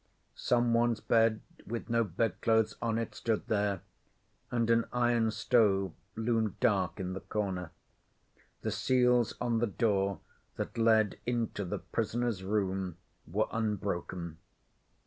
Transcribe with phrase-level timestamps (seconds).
[0.33, 3.81] Some one's bed, with no bedclothes on it, stood there,
[4.49, 7.69] and an iron stove loomed dark in the corner.
[8.63, 10.19] The seals on the door
[10.55, 14.39] that led into the prisoner's room were unbroken.